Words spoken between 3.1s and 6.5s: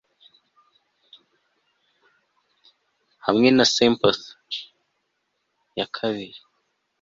hamwe na Symphony ya kabiri